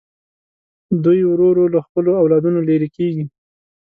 [1.03, 3.25] دوی ورو ورو له خپلو اولادونو لرې کېږي.